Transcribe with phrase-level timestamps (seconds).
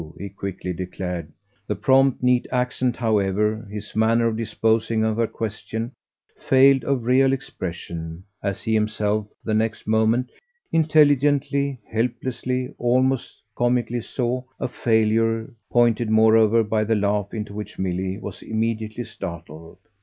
[0.17, 1.31] he quickly declared.
[1.67, 5.91] The prompt neat accent, however, his manner of disposing of her question,
[6.39, 10.31] failed of real expression, as he himself the next moment
[10.71, 18.17] intelligently, helplessly, almost comically saw a failure pointed moreover by the laugh into which Milly
[18.17, 19.77] was immediately startled.